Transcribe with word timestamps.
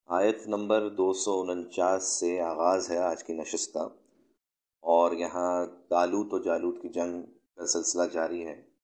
آیت 0.05 0.47
نمبر 0.47 0.89
دو 0.89 1.13
سو 1.13 1.41
انچاس 1.41 2.03
سے 2.03 2.41
آغاز 2.41 2.91
ہے 2.91 2.97
آج 2.97 3.23
کی 3.23 3.33
نشست 3.33 3.73
کا 3.73 3.83
اور 4.79 5.11
یہاں 5.11 5.65
تالوت 5.89 6.33
و 6.33 6.39
جالوت 6.39 6.81
کی 6.81 6.89
جنگ 6.89 7.21
کا 7.55 7.65
سلسلہ 7.65 8.03
جاری 8.13 8.45
ہے۔ 8.45 8.74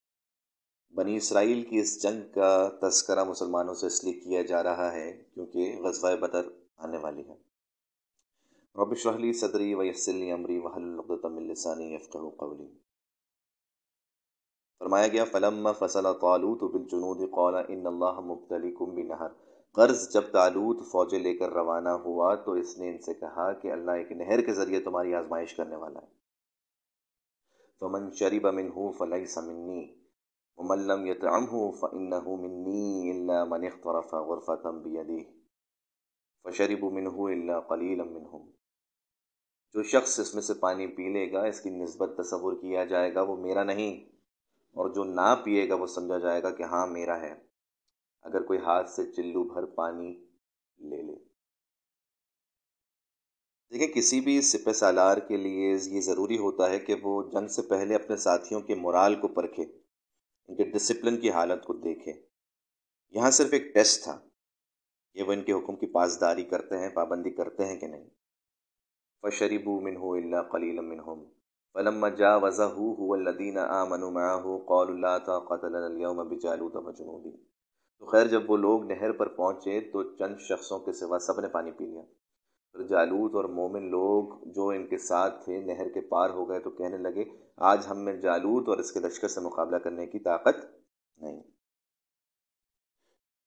بنی 0.95 1.15
اسرائیل 1.15 1.63
کی 1.63 1.79
اس 1.79 2.03
جنگ 2.03 2.33
کا 2.33 2.69
تذکرہ 2.81 3.23
مسلمانوں 3.23 3.73
سے 3.73 3.87
اس 3.87 4.03
لیے 4.03 4.13
کیا 4.13 4.41
جا 4.41 4.63
رہا 4.63 4.91
ہے 4.91 5.23
کیونکہ 5.33 5.81
غزوہ 5.83 6.15
بدر 6.15 6.41
آنے 6.77 6.97
والی 6.97 7.29
ہے۔ 7.29 7.35
رب 8.75 8.95
شہلی 8.95 9.33
صدری 9.33 9.73
و 9.73 9.83
یسلی 9.83 10.31
عمری 10.31 10.59
لسانی 11.51 11.93
یفقہ 11.93 12.29
قولی۔ 12.29 12.77
فرمایا 14.79 15.07
گیا 15.07 15.25
فلم 15.25 15.67
فصل 15.79 16.03
طالوت 16.03 16.71
بالجنود 16.71 17.31
قال 17.31 17.55
ان 17.55 17.87
اللہ 17.87 18.19
مبتلیکم 18.19 18.95
بنہر۔ 18.95 19.27
قرض 19.73 20.13
جب 20.13 20.21
تعلوت 20.21 20.85
فوجیں 20.91 21.19
لے 21.19 21.37
کر 21.37 21.49
روانہ 21.49 21.89
ہوا 21.89 22.35
تو 22.35 22.51
اس 22.51 22.77
نے 22.77 22.89
ان 22.89 22.97
سے 22.97 23.13
کہا 23.13 23.53
کہ 23.53 23.71
اللہ 23.71 23.91
ایک 23.91 24.11
نہر 24.11 24.41
کے 24.41 24.53
ذریعے 24.53 24.79
تمہاری 24.79 25.15
آزمائش 25.15 25.53
کرنے 25.53 25.75
والا 25.75 25.99
ہے۔ 25.99 26.21
فمن 27.79 28.11
شریب 28.11 28.47
منہ 28.47 28.91
فلیس 28.97 29.37
منی 30.57 30.69
وملم 30.69 31.05
يطعمه 31.05 31.71
فإنه 31.71 32.35
مني 32.35 33.11
إلا 33.11 33.43
من 33.43 33.65
اخترف 33.65 34.15
غرفة 34.15 34.71
بيده 34.71 35.25
فشربوا 36.45 36.91
منه 36.91 37.29
إلا 37.33 37.59
قليلا 37.59 38.03
منهم. 38.03 38.49
جو 39.73 39.83
شخص 39.83 40.19
اس 40.19 40.33
میں 40.33 40.41
سے 40.41 40.53
پانی 40.53 40.87
پی 40.87 41.09
لے 41.13 41.31
گا، 41.31 41.43
اس 41.43 41.61
کی 41.61 41.69
نسبت 41.69 42.09
تصور 42.17 42.53
کیا 42.53 42.85
جائے 42.85 43.15
گا، 43.15 43.21
وہ 43.21 43.35
میرا 43.35 43.63
نہیں، 43.63 44.05
اور 44.75 44.89
جو 44.89 45.03
نہ 45.03 45.35
پیے 45.43 45.69
گا، 45.69 45.75
وہ 45.75 45.85
سمجھا 45.85 46.17
جائے 46.17 46.43
گا 46.43 46.51
کہ 46.51 46.63
ہاں 46.63 46.87
میرا 46.87 47.21
ہے، 47.21 47.33
اگر 48.21 48.41
کوئی 48.41 48.59
ہاتھ 48.59 48.89
سے 48.89 49.11
چلو 49.11 49.43
بھر 49.43 49.65
پانی 49.65 50.25
لے 50.79 51.01
لے۔ 51.01 51.15
دیکھیں، 53.71 53.87
کسی 53.87 54.21
بھی 54.21 54.41
سپہ 54.41 54.71
سالار 54.71 55.17
کے 55.17 55.37
لیے 55.37 55.73
یہ 55.91 56.01
ضروری 56.01 56.37
ہوتا 56.37 56.69
ہے 56.69 56.79
کہ 56.79 56.95
وہ 57.03 57.31
جنگ 57.31 57.47
سے 57.47 57.61
پہلے 57.61 57.95
اپنے 57.95 58.17
ساتھیوں 58.17 58.61
کے 58.61 58.75
مرال 58.75 59.15
کو 59.15 59.27
پرکھے۔ 59.27 59.65
ان 60.51 60.57
کے 60.57 60.63
ڈسپلن 60.63 61.17
کی 61.17 61.29
حالت 61.31 61.63
کو 61.65 61.73
دیکھے 61.73 62.13
یہاں 63.11 63.31
صرف 63.31 63.47
ایک 63.51 63.73
ٹیسٹ 63.73 64.03
تھا 64.03 64.19
کہ 65.13 65.23
وہ 65.23 65.33
ان 65.33 65.43
کے 65.43 65.51
حکم 65.51 65.75
کی 65.75 65.85
پاسداری 65.85 66.43
کرتے 66.43 66.77
ہیں، 66.77 66.89
پابندی 66.89 67.29
کرتے 67.29 67.65
ہیں 67.65 67.79
کہ 67.79 67.87
نہیں۔ 67.87 68.09
فشریب 69.21 69.67
من 69.67 69.95
ہو 69.95 70.13
اللہ 70.13 70.41
قلیل 70.51 70.79
منہم 70.79 71.23
فلم 71.73 72.07
جا 72.07 72.35
وضا 72.35 72.65
ہو 72.65 73.13
الدین 73.13 73.57
آ 73.57 73.85
من 73.85 74.03
ہو 74.43 74.57
قول 74.57 74.91
اللہ 74.91 75.17
تا 75.25 75.39
قطل 75.39 75.75
اليوم 75.75 76.27
بجالوت 76.27 76.73
تو 76.73 78.05
خیر، 78.05 78.27
جب 78.27 78.51
وہ 78.51 78.57
لوگ 78.57 78.83
نہر 78.83 79.11
پر 79.11 79.27
پہنچے 79.27 79.79
تو 79.79 80.03
چند 80.03 80.35
شخصوں 80.39 80.79
کے 80.79 80.93
سوا 80.93 81.19
سب 81.19 81.39
نے 81.39 81.47
پانی 81.47 81.71
پی 81.71 81.85
لیا۔ 81.85 82.01
جالوت 82.89 83.35
اور 83.35 83.43
مومن 83.43 83.89
لوگ 83.89 84.47
جو 84.51 84.67
ان 84.67 84.87
کے 84.87 84.97
ساتھ 84.97 85.45
تھے، 85.45 85.61
نہر 85.61 85.89
کے 85.89 86.01
پار 86.01 86.29
ہو 86.29 86.49
گئے 86.49 86.59
تو 86.59 86.69
کہنے 86.69 86.97
لگے، 86.97 87.23
آج 87.57 87.85
ہم 87.89 87.99
میں 87.99 88.13
جالوت 88.13 88.69
اور 88.69 88.77
اس 88.77 88.91
کے 88.91 88.99
لشکر 88.99 89.27
سے 89.27 89.39
مقابلہ 89.39 89.77
کرنے 89.77 90.07
کی 90.07 90.19
طاقت 90.19 90.55
نہیں۔ 91.17 91.43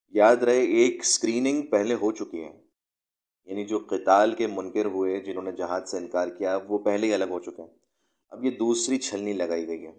یاد 0.08 0.36
رہے، 0.36 0.61
ایک 0.61 1.00
اسکریننگ 1.00 1.62
پہلے 1.62 1.95
ہو 1.95 2.12
چکی 2.12 2.45
ہے۔ 2.45 2.61
یعنی 3.45 3.64
جو 3.64 3.79
قتال 3.89 4.34
کے 4.34 4.46
منکر 4.46 4.84
ہوئے، 4.84 5.20
جنہوں 5.20 5.42
نے 5.42 5.52
جہاد 5.52 5.80
سے 5.80 5.98
انکار 5.98 6.29
کیا، 6.29 6.58
وہ 6.68 6.79
پہلے 6.79 7.07
ہی 7.07 7.14
الگ 7.14 7.24
ہو 7.24 7.40
چکے 7.40 7.63
ہیں۔ 7.63 7.79
اب 8.29 8.45
یہ 8.45 8.51
دوسری 8.51 8.98
چھلنی 8.98 9.33
لگائی 9.33 9.67
گئی 9.67 9.86
ہے۔ 9.86 9.92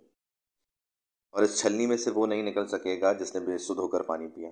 اور 1.32 1.44
اس 1.44 1.60
چھلنی 1.60 1.86
میں 1.86 1.98
سے 1.98 2.12
وہ 2.12 2.28
نہیں 2.28 2.44
نکل 2.44 2.68
سکے 2.68 3.02
گا 3.02 3.14
جس 3.14 3.36
نے 3.36 3.46
بے 3.46 3.58
سد 3.58 3.70
ہو 3.70 3.88
کر 3.88 4.02
پانی 4.02 4.28
پیا۔ 4.28 4.50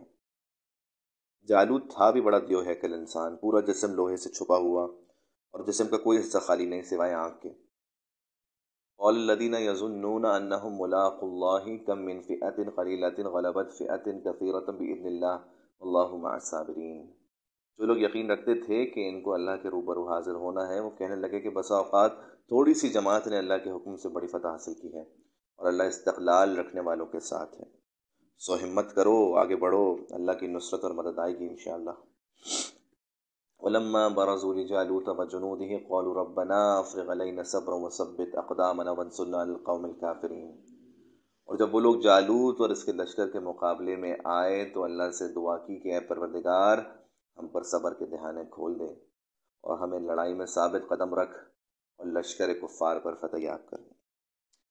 جالود 1.49 1.89
تھا 1.91 2.09
بھی 2.11 2.21
بڑا 2.21 2.39
دیو 2.39 2.63
ہے 2.65 2.75
کل 2.75 2.93
انسان، 2.93 3.35
پورا 3.37 3.59
جسم 3.67 3.93
لوہے 3.95 4.17
سے 4.17 4.29
چھپا 4.29 4.57
ہوا، 4.65 4.83
اور 5.53 5.65
جسم 5.67 5.87
کا 5.87 5.97
کوئی 6.03 6.19
حصہ 6.19 6.37
خالی 6.45 6.65
نہیں 6.65 6.81
سوائے 6.89 7.13
آنکھ 7.15 7.41
کے۔ 7.41 7.49
قال 8.99 9.15
الذين 9.15 9.55
يظنون 9.55 10.25
انهم 10.27 10.75
ملاق 10.79 11.23
الله 11.23 11.73
كم 11.87 12.05
من 12.09 12.21
فئه 12.21 12.67
قليله 12.77 13.31
غلبت 13.33 13.73
فئه 13.77 14.13
كثيره 14.25 14.75
باذن 14.77 15.09
الله 15.11 15.35
والله 15.81 16.19
مع 16.25 16.33
الصابرين 16.33 17.03
جو 17.79 17.85
لوگ 17.85 17.97
یقین 17.99 18.31
رکھتے 18.31 18.55
تھے 18.61 18.79
کہ 18.93 19.07
ان 19.09 19.21
کو 19.21 19.33
اللہ 19.33 19.55
کے 19.61 19.69
روبرو 19.75 20.07
حاضر 20.09 20.35
ہونا 20.41 20.67
ہے، 20.69 20.79
وہ 20.79 20.89
کہنے 20.97 21.15
لگے 21.21 21.39
کہ 21.41 21.49
بسا 21.55 21.77
اوقات 21.77 22.19
تھوڑی 22.53 22.73
سی 22.81 22.89
جماعت 22.95 23.27
نے 23.27 23.37
اللہ 23.37 23.63
کے 23.63 23.71
حکم 23.71 23.95
سے 24.03 24.09
بڑی 24.17 24.27
فتح 24.27 24.55
حاصل 24.57 24.73
کی 24.81 24.93
ہے، 24.95 25.01
اور 25.01 25.67
اللہ 25.67 25.91
استقلال 25.93 26.57
رکھنے 26.59 26.81
والوں 26.89 27.05
کے 27.15 27.19
ساتھ 27.29 27.59
ہے۔ 27.61 27.67
سو 28.37 28.55
ہمت 28.55 28.95
کرو، 28.95 29.35
آگے 29.37 29.55
بڑھو۔ 29.55 29.95
اللہ 30.09 30.31
کی 30.31 30.47
نصرت 30.47 30.83
اور 30.83 30.91
مدد 30.91 31.19
آئے 31.19 31.39
گی 31.39 31.47
انشاءاللہ۔ 31.49 31.89
علما 33.59 34.07
برزول 34.07 34.67
جالوت 34.67 35.03
وجنوده 35.07 35.75
قالوا 35.89 36.23
ربنا 36.23 36.77
افرغ 36.77 37.11
علينا 37.11 37.43
صبرا 37.43 37.75
وثبت 37.75 38.37
اقدامنا 38.37 38.91
وانصرنا 38.91 39.43
على 39.43 39.51
القوم 39.51 39.85
الكافرين۔ 39.85 40.57
اور 41.45 41.57
جب 41.57 41.75
وہ 41.75 41.79
لوگ 41.79 41.95
جالوت 41.95 42.61
اور 42.61 42.69
اس 42.69 42.83
کے 42.83 42.91
لشکر 42.91 43.29
کے 43.29 43.39
مقابلے 43.39 43.95
میں 43.95 44.15
آئے 44.23 44.65
تو 44.65 44.83
اللہ 44.83 45.11
سے 45.11 45.33
دعا 45.33 45.57
کی 45.57 45.79
کہ 45.79 45.93
اے 45.93 45.99
پروردگار، 45.99 46.77
ہم 47.37 47.47
پر 47.47 47.63
صبر 47.63 47.93
کے 47.93 48.05
دہانے 48.05 48.43
کھول 48.51 48.79
دے 48.79 48.93
اور 49.61 49.79
ہمیں 49.79 49.99
لڑائی 49.99 50.33
میں 50.33 50.45
ثابت 50.45 50.89
قدم 50.89 51.15
رکھ 51.15 51.37
اور 51.97 52.05
لشکر 52.05 52.53
کفار 52.53 52.99
پر 52.99 53.15
فتح 53.15 53.37
یاب 53.37 53.69
کر 53.69 53.77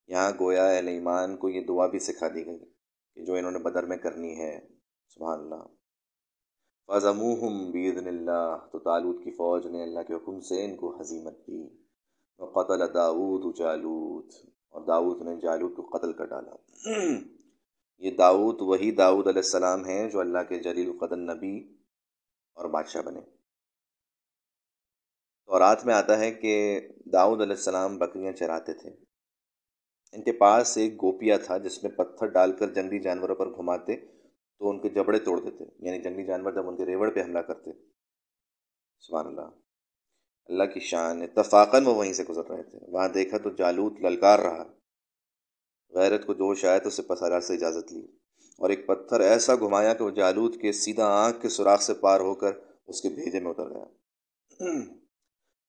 یہاں 0.08 0.32
گویا 0.40 0.66
اہل 0.66 0.88
ایمان 0.88 1.36
کو 1.36 1.48
یہ 1.48 1.66
دعا 1.66 1.86
بھی 1.86 1.98
سکھا 1.98 2.28
دی 2.28 2.46
گئی۔ 2.46 2.71
کہ 3.14 3.24
جو 3.24 3.34
انہوں 3.34 3.52
نے 3.52 3.58
بدر 3.58 3.86
میں 3.86 3.96
کرنی 3.96 4.38
ہے، 4.40 4.68
سبحان 5.08 5.38
اللہ۔ 5.40 5.64
فضموہم 6.86 7.70
بیدن 7.70 8.08
اللہ 8.08 8.66
تو 8.72 8.78
تالوت 8.78 9.24
کی 9.24 9.30
فوج 9.30 9.66
نے 9.66 9.82
اللہ 9.82 10.00
کے 10.08 10.14
حکم 10.14 10.40
سے 10.40 10.64
ان 10.64 10.76
کو 10.76 11.00
حضیمت 11.00 11.38
دی۔ 11.38 11.68
قتل 12.38 12.94
داود 12.94 13.56
جالوت، 13.56 14.32
اور 14.68 14.82
داود 14.86 15.22
نے 15.22 15.36
جالوت 15.36 15.76
کو 15.76 15.98
قتل 15.98 16.12
کر 16.12 16.24
ڈالا۔ 16.24 16.50
یہ 17.98 18.10
داود 18.10 18.60
وہی 18.60 18.90
داود 18.90 19.26
علیہ 19.26 19.42
السلام 19.44 19.84
ہیں 19.84 20.10
جو 20.10 20.20
اللہ 20.20 20.38
کے 20.48 20.58
جلیل 20.58 20.90
القدن 20.90 21.20
نبی 21.20 21.76
اور 22.54 22.64
بادشاہ 22.64 23.02
بنے۔ 23.02 23.20
تو 25.46 25.58
رات 25.58 25.86
میں 25.86 25.94
آتا 25.94 26.18
ہے 26.18 26.30
کہ 26.30 26.80
داؤد 27.12 27.40
علیہ 27.40 27.56
السلام 27.56 27.98
بکریاں 27.98 28.32
چراتے 28.32 28.72
تھے۔ 28.72 29.11
ان 30.12 30.22
کے 30.22 30.32
پاس 30.32 30.78
ایک 30.78 30.94
گوپیا 30.94 31.36
تھا 31.36 31.58
جس 31.58 31.84
میں 31.84 31.90
پتھر 31.90 32.26
ڈال 32.26 32.52
کر 32.52 32.70
جنگلی 32.70 32.98
جانوروں 32.98 33.34
پر 33.34 33.46
گھماتے 33.46 33.96
تو 34.58 34.70
ان 34.70 34.80
کے 34.80 34.88
جبڑے 34.88 35.18
توڑ 35.18 35.40
دیتے 35.40 35.64
یعنی 35.78 36.02
جنگلی 36.02 36.24
جانور 36.24 36.52
جب 36.52 36.68
ان 36.68 36.76
کے 36.76 36.86
ریوڑ 36.86 37.10
پہ 37.10 37.22
حملہ 37.22 37.38
کرتے۔ 37.38 37.70
سبحان 38.98 39.26
اللہ۔ 39.26 39.48
اللہ 40.46 40.64
کی 40.64 40.80
شان، 40.80 41.22
اتفاقاً 41.22 41.86
وہ 41.86 41.94
وہیں 41.94 42.12
سے 42.12 42.24
گزر 42.24 42.44
رہے 42.44 42.62
تھے۔ 42.62 42.78
وہاں 42.88 43.08
دیکھا 43.08 43.38
تو 43.38 43.50
جالوت 43.50 43.92
للکار 44.00 44.38
رہا۔ 44.38 44.64
غیرت 45.90 46.26
کو 46.26 46.34
جوش 46.34 46.64
آئے 46.64 46.80
تو 46.80 46.88
اسے 46.88 47.02
پسارا 47.02 47.40
سے 47.40 47.54
اجازت 47.54 47.92
لی۔ 47.92 48.06
اور 48.58 48.70
ایک 48.70 48.86
پتھر 48.86 49.20
ایسا 49.20 49.54
گھمایا 49.54 49.94
کہ 49.94 50.04
وہ 50.04 50.10
جالوت 50.10 50.56
کے 50.56 50.72
سیدھا 50.72 51.06
آنکھ 51.06 51.42
کے 51.42 51.48
سوراخ 51.48 51.82
سے 51.82 51.94
پار 51.94 52.20
ہو 52.20 52.34
کر 52.34 52.52
اس 52.86 53.00
کے 53.00 53.08
بھیجے 53.08 53.40
میں 53.40 53.50
اتر 53.50 53.70
گیا۔ 53.70 53.84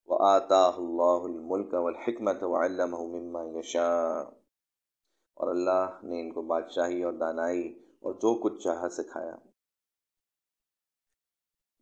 وہ 0.06 0.18
آتا 0.20 0.66
اللہ 0.66 1.38
الملک 1.38 1.74
والحکمت 1.74 2.42
وعلمہ 2.42 2.96
مما 2.96 3.58
یشاء 3.58 4.20
اور 5.34 5.48
اللہ 5.48 5.98
نے 6.02 6.20
ان 6.20 6.32
کو 6.32 6.42
بادشاہی 6.42 7.02
اور 7.02 7.12
دانائی 7.12 7.68
اور 8.00 8.14
جو 8.14 8.42
کچھ 8.42 8.62
چاہا 8.62 8.88
سکھایا۔ 8.88 9.36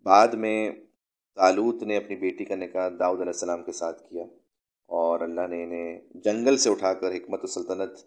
بعد 0.04 0.28
میں 0.28 0.70
تالوت 1.34 1.82
نے 1.82 1.96
اپنی 1.96 2.16
بیٹی 2.16 2.44
کا 2.44 2.54
نکاح 2.54 2.88
داؤد 2.88 3.18
علیہ 3.18 3.32
السلام 3.32 3.64
کے 3.64 3.72
ساتھ 3.72 4.08
کیا 4.08 4.24
اور 4.86 5.20
اللہ 5.20 5.46
نے 5.46 5.64
انہیں 5.64 6.00
جنگل 6.14 6.56
سے 6.56 6.70
اٹھا 6.70 6.94
کر 6.94 7.12
حکمت 7.12 7.44
و 7.44 7.46
سلطنت 7.46 7.98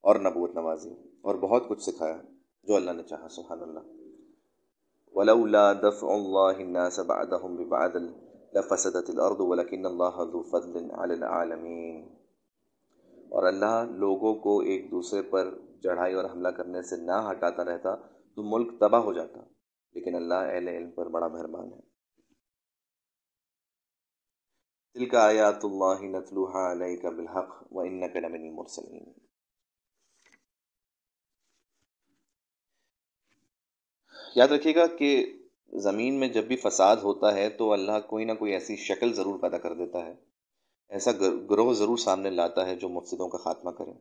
اور 0.00 0.16
نبوت 0.16 0.54
نوازی 0.54 0.94
اور 1.22 1.34
بہت 1.34 1.68
کچھ 1.68 1.82
سکھایا 1.82 2.20
جو 2.62 2.76
اللہ 2.76 2.90
نے 2.90 3.02
چاہا، 3.02 3.28
سبحان 3.28 3.62
اللہ۔ 3.62 3.80
ولولا 5.14 5.72
دفع 5.72 6.08
الله 6.12 6.62
الناس 6.66 7.00
بعدهم 7.00 7.56
ببعض 7.56 7.96
لفسدت 8.54 9.10
الارض 9.10 9.36
ولكن 9.38 9.86
اللہ 9.86 10.24
ذو 10.24 10.42
فضل 10.42 10.90
على 10.90 11.14
العالمين 11.14 12.08
اور 13.14 13.42
اللہ 13.42 13.84
لوگوں 13.90 14.34
کو 14.34 14.60
ایک 14.60 14.90
دوسرے 14.90 15.22
پر 15.22 15.58
چڑھائی 15.82 16.14
اور 16.14 16.24
حملہ 16.24 16.48
کرنے 16.48 16.82
سے 16.82 16.96
نہ 16.96 17.30
ہٹاتا 17.30 17.64
رہتا 17.64 17.96
تو 18.34 18.42
ملک 18.42 18.80
تباہ 18.80 19.00
ہو 19.00 19.12
جاتا۔ 19.12 19.40
لیکن 19.92 20.14
اللہ 20.14 20.34
اہل 20.34 20.68
علم 20.68 20.90
پر 20.90 21.08
بڑا 21.08 21.28
مہربان 21.28 21.72
ہے۔ 21.72 21.92
دل 24.94 25.16
آیات 25.16 25.64
اللہ 25.64 26.02
نتلوحا 26.02 26.72
علیہ 26.72 27.08
بالحق 27.08 27.72
و 27.72 27.80
انک 27.80 28.16
لمن 28.16 28.40
المرسلین۔ 28.40 29.12
یاد 34.36 34.48
رکھیے 34.48 34.74
گا 34.74 34.86
کہ 34.86 35.41
زمین 35.72 36.14
میں 36.14 36.28
جب 36.28 36.44
بھی 36.44 36.56
فساد 36.56 36.96
ہوتا 36.96 37.34
ہے 37.34 37.48
تو 37.48 37.72
اللہ 37.72 38.00
کوئی 38.06 38.24
نہ 38.24 38.32
کوئی 38.32 38.52
ایسی 38.52 38.76
شکل 38.76 39.12
ضرور 39.12 39.38
پیدا 39.38 39.58
کر 39.58 39.74
دیتا 39.74 40.06
ہے۔ 40.06 40.14
ایسا 40.88 41.10
گروہ 41.50 41.72
ضرور 41.72 41.96
سامنے 41.96 42.30
لاتا 42.30 42.66
ہے 42.66 42.76
جو 42.76 42.88
مفسدوں 42.88 43.28
کا 43.28 43.38
خاتمہ 43.38 43.70
کرے۔ 43.70 43.92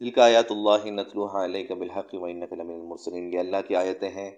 دل 0.00 0.10
کا 0.10 0.24
آیات 0.24 0.50
اللہ 0.50 0.86
نتلوحہ 0.86 1.44
علیہ 1.44 1.66
کا 1.66 1.74
بالحق 1.74 2.08
و 2.12 2.26
نقل 2.26 2.60
المرسلین۔ 2.60 3.34
یہ 3.34 3.38
اللہ 3.38 3.56
کی 3.68 3.76
آیتیں 3.76 4.08
ہیں 4.08 4.30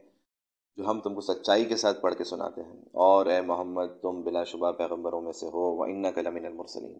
جو 0.76 0.90
ہم 0.90 1.00
تم 1.00 1.14
کو 1.14 1.20
سچائی 1.20 1.64
کے 1.64 1.76
ساتھ 1.76 2.00
پڑھ 2.00 2.14
کے 2.14 2.24
سناتے 2.24 2.62
ہیں۔ 2.62 2.80
اور 2.80 3.26
اے 3.26 3.40
محمد، 3.40 3.86
تم 4.02 4.22
بلا 4.22 4.44
شبہ 4.44 4.72
پیغمبروں 4.72 5.20
میں 5.20 5.32
سے 5.32 5.46
ہو 5.46 5.76
و 5.76 5.82
ان 5.82 6.12
کلم 6.12 6.36
المرسلین۔ 6.36 6.98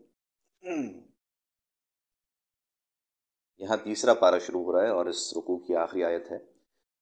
یہاں 3.58 3.76
تیسرا 3.76 4.14
پارہ 4.14 4.38
شروع 4.38 4.64
ہو 4.64 4.72
رہا 4.72 4.82
ہے 4.82 4.88
اور 4.88 5.06
اس 5.06 5.36
رکوع 5.36 5.58
کی 5.58 5.76
آخری 5.76 6.04
آیت 6.04 6.32
ہے۔ 6.32 6.53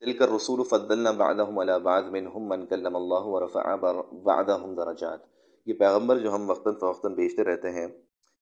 دل 0.03 0.13
کر 0.13 0.29
رسول 0.29 0.63
فضلنا 0.65 1.11
بعدهم 1.11 1.59
على 1.59 1.73
بعد 1.83 2.03
منهم 2.03 2.49
من 2.49 2.67
کلم 2.67 2.97
اللہ 2.97 3.25
ورفع 3.25 3.75
بعدهم 4.13 4.75
درجات. 4.75 5.19
یہ 5.67 5.75
پیغمبر 5.75 6.19
جو 6.19 6.35
ہم 6.35 6.51
وقتاً 6.51 6.75
فوقتاً 6.75 7.15
بیچتے 7.15 7.45
رہتے 7.45 7.71
ہیں، 7.71 7.87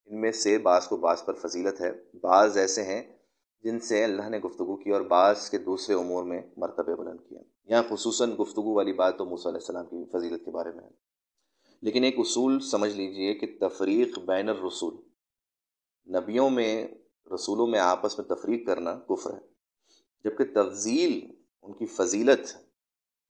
ان 0.07 0.21
میں 0.21 0.33
سے 0.33 0.59
بعض 0.59 0.87
کو 0.87 0.97
بعض 0.97 1.25
پر 1.25 1.33
فضیلت 1.35 1.81
ہے۔ 1.81 1.93
بعض 2.21 2.57
ایسے 2.57 2.83
ہیں 2.83 3.03
جن 3.63 3.81
سے 3.81 4.05
اللہ 4.05 4.29
نے 4.29 4.39
گفتگو 4.39 4.77
کی 4.77 4.91
اور 4.91 5.01
بعض 5.01 5.51
کے 5.51 5.59
دوسرے 5.59 5.95
امور 5.95 6.25
میں 6.25 6.43
مرتبہ 6.57 6.95
بلند 6.95 7.29
کیا۔ 7.29 7.41
یہاں 7.65 7.83
خصوصاً 7.89 8.31
گفتگو 8.41 8.75
والی 8.75 8.93
بات 8.93 9.19
تو 9.19 9.25
موسیٰ 9.25 9.47
علیہ 9.47 9.61
السلام 9.61 9.87
کی 9.87 10.19
فضیلت 10.19 10.45
کے 10.45 10.51
بارے 10.51 10.73
میں 10.73 10.85
ہے۔ 10.85 10.91
لیکن 11.83 12.05
ایک 12.05 12.19
اصول 12.19 12.61
سمجھ 12.61 12.97
لیجیے 12.97 13.35
کہ 13.35 13.69
تفریق 13.69 14.19
بین 14.19 14.49
الرسول، 14.49 14.95
نبیوں 16.17 16.51
میں، 16.51 16.89
رسولوں 17.35 17.67
میں 17.67 17.79
آپس 17.79 18.19
میں 18.19 18.27
تفریق 18.27 18.67
کرنا 18.67 18.99
کفر 19.09 19.31
ہے۔ 19.31 19.51
جبکہ 20.25 20.45
تفضیل 20.55 21.40
ان 21.63 21.73
کی 21.73 21.87
فضیلت 21.87 22.57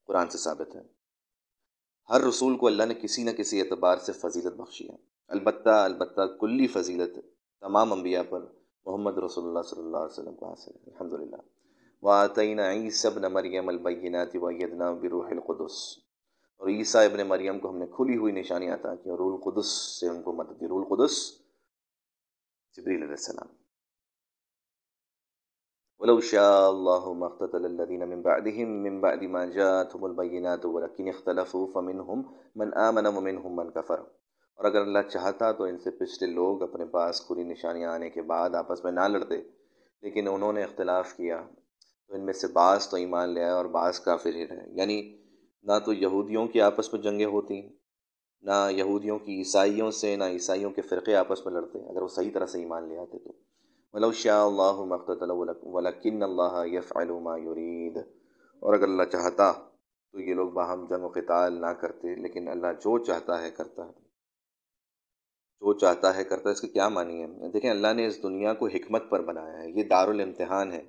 قرآن 0.06 0.30
سے 0.30 0.38
ثابت 0.38 0.76
ہے۔ 0.76 0.82
ہر 2.10 2.20
رسول 2.20 2.56
کو 2.56 2.66
اللہ 2.66 2.82
نے 2.82 2.94
کسی 2.94 3.22
نہ 3.22 3.30
کسی 3.30 3.60
اعتبار 3.60 3.96
سے 3.96 4.12
فضیلت 4.12 4.52
بخشی 4.52 4.88
ہے۔ 4.88 4.96
البتہ 5.28 5.68
البتہ 5.68 6.20
کلی 6.40 6.66
فضیلت 6.66 7.18
تمام 7.60 7.92
انبیاء 7.92 8.22
پر 8.28 8.46
محمد 8.86 9.18
رسول 9.18 9.44
اللہ 9.44 9.62
صلی 9.62 9.82
اللہ 9.82 9.96
علیہ 9.96 10.20
وسلم 10.20 10.34
کو 10.34 10.46
حاصل 10.48 10.70
ہے۔ 10.70 10.90
الحمد 10.90 11.12
للہ 11.12 11.36
واطعین 12.02 12.60
عیسب 12.60 13.18
ن 13.18 13.32
مریم 13.32 13.68
البینات 13.68 14.28
ویدنا 14.34 14.92
بروح 14.92 15.28
القدس۔ 15.30 15.98
اور 16.56 16.68
عیسیٰ 16.68 17.04
ابن 17.04 17.26
مریم 17.26 17.58
کو 17.58 17.70
ہم 17.70 17.76
نے 17.76 17.86
کھلی 17.86 18.16
ہوئی 18.16 18.32
نشانیاں 18.32 18.74
عطا 18.74 18.94
کی 18.94 19.10
اور 19.10 19.18
رول 19.18 19.40
قدس 19.40 19.66
سے 20.00 20.08
ان 20.08 20.22
کو 20.22 20.32
مدد 20.32 20.60
دی۔ 20.60 20.66
رول 20.66 20.84
قدس 20.84 21.32
جبریل 22.76 22.96
علیہ 22.96 23.10
السلام۔ 23.10 23.69
ولو 26.00 26.20
شاء 26.20 26.70
الله 26.70 27.12
ما 27.12 27.26
اقتتل 27.26 27.64
الذين 27.64 28.08
من 28.08 28.22
بعدهم 28.22 28.82
من 28.82 29.00
بعد 29.00 29.22
ما 29.22 29.44
جاءتهم 29.44 30.04
البينات 30.04 30.66
ولكن 30.66 31.08
اختلفوا 31.08 31.66
فمنهم 31.74 32.22
من 32.54 32.74
آمن 32.74 33.06
ومنهم 33.06 33.56
من 33.56 33.70
كفر. 33.70 33.98
اور 34.56 34.64
اگر 34.64 34.80
اللہ 34.80 34.98
چاہتا 35.10 35.52
تو 35.52 35.64
ان 35.64 35.78
سے 35.78 35.90
پچھلے 35.90 36.30
لوگ 36.30 36.62
اپنے 36.62 36.84
پاس 36.84 37.20
کھلی 37.20 37.42
نشانیاں 37.42 37.92
آنے 37.92 38.10
کے 38.10 38.22
بعد 38.22 38.50
آپس 38.50 38.84
میں 38.84 38.92
نہ 38.92 39.00
لڑتے، 39.00 39.36
لیکن 40.02 40.28
انہوں 40.28 40.52
نے 40.52 40.62
اختلاف 40.62 41.12
کیا۔ 41.12 41.42
تو 42.08 42.14
ان 42.14 42.24
میں 42.24 42.32
سے 42.32 42.46
بعض 42.46 42.88
تو 42.88 42.96
ایمان 42.96 43.28
لے 43.28 43.42
آئے 43.42 43.52
اور 43.52 43.64
بعض 43.64 44.00
کافر 44.00 44.34
ہی 44.34 44.48
رہے۔ 44.48 44.66
یعنی 44.68 45.16
نہ 45.62 45.72
تو 45.84 45.92
یہودیوں 45.92 46.46
کی 46.46 46.60
آپس 46.60 46.92
میں 46.92 47.02
جنگیں 47.02 47.26
ہوتی، 47.26 47.62
نہ 48.42 48.68
یہودیوں 48.70 49.18
کی 49.18 49.38
عیسائیوں 49.38 49.90
سے، 49.90 50.16
نہ 50.16 50.24
عیسائیوں 50.24 50.70
کے 50.70 50.82
فرقے 50.82 51.16
آپس 51.16 51.46
میں 51.46 51.54
لڑتے، 51.54 51.78
اگر 51.78 52.02
وہ 52.02 52.08
صحیح 52.08 52.30
طرح 52.34 52.46
سے 52.46 52.58
ایمان 52.58 52.88
لے 52.88 52.98
آتے 52.98 53.18
تو۔ 53.18 53.32
ولو 53.92 54.12
شاء 54.12 54.44
اللہ 54.44 54.84
مقتل 54.84 55.30
ولکن 55.62 56.22
اللہ 56.22 56.62
یفعل 56.66 57.08
ما 57.08 57.36
یرید۔ 57.38 57.96
اور 58.60 58.74
اگر 58.74 58.82
اللہ 58.82 59.02
چاہتا 59.02 59.52
تو 60.12 60.20
یہ 60.20 60.34
لوگ 60.34 60.50
باہم 60.50 60.86
جنگ 60.86 61.04
و 61.04 61.08
قتال 61.08 61.60
نہ 61.60 61.66
کرتے، 61.66 62.14
لیکن 62.14 62.48
اللہ 62.48 62.66
جو 62.66 62.98
چاہتا 62.98 63.42
ہے 63.42 63.50
کرتا 63.50 63.86
ہے۔ 63.86 64.10
جو 65.60 65.78
چاہتا 65.78 66.16
ہے 66.16 66.24
کرتا 66.24 66.48
ہے، 66.48 66.52
اس 66.52 66.60
کی 66.60 66.68
کیا 66.68 66.88
معنی 66.88 67.22
ہے؟ 67.22 67.50
دیکھیں، 67.50 67.70
اللہ 67.70 67.92
نے 67.92 68.06
اس 68.06 68.22
دنیا 68.22 68.54
کو 68.54 68.66
حکمت 68.66 69.02
پر 69.10 69.20
بنایا 69.20 69.62
ہے۔ 69.62 69.70
یہ 69.70 69.82
دار 69.82 70.08
الامتحان 70.08 70.72
ہے۔ 70.72 70.82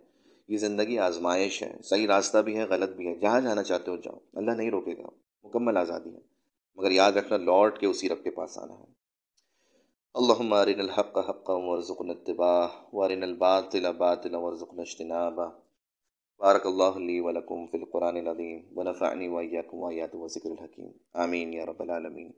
یہ 0.47 0.57
زندگی 0.57 0.99
آزمائش 0.99 1.63
ہے۔ 1.63 1.77
صحیح 1.83 2.07
راستہ 2.07 2.37
بھی 2.37 2.57
ہے، 2.57 2.63
غلط 2.63 2.89
بھی 2.89 3.07
ہے۔ 3.07 3.15
جہاں 3.15 3.41
جانا 3.41 3.63
چاہتے 3.63 3.91
ہو 3.91 3.95
جاؤ۔ 3.95 4.17
اللہ 4.33 4.51
نہیں 4.51 4.71
روکے 4.71 4.93
گا۔ 4.97 5.07
مکمل 5.43 5.77
آزادی 5.77 6.15
ہے۔ 6.15 6.19
مگر 6.75 6.91
یاد 6.91 7.11
رکھنا، 7.11 7.37
لوٹ 7.37 7.79
کے 7.79 7.87
اسی 7.87 8.09
رب 8.09 8.23
کے 8.23 8.29
پاس 8.31 8.57
آنا 8.57 8.73
ہے۔ 8.73 9.00
اللہ 10.13 10.41
مارن 10.41 10.79
الحق 10.79 11.17
حق 11.29 11.49
ورزقن 11.49 12.09
اتباع 12.09 12.67
وارن 12.93 13.23
الباطل 13.23 13.85
باطلا 13.97 14.37
ورزقن 14.37 14.79
اجتنابا 14.79 15.45
بارک 16.39 16.65
اللہ 16.65 16.97
لی 16.97 17.19
ولکم 17.19 17.65
فی 17.67 17.77
القرآن 17.77 18.17
العظیم 18.17 18.77
ونفعنی 18.77 19.27
وایاکم 19.27 19.77
وآیات 19.77 20.15
و 20.15 20.23
الحکیم. 20.45 20.91
آمین 21.13 21.53
یا 21.53 21.65
رب 21.65 21.81
العالمین. 21.81 22.31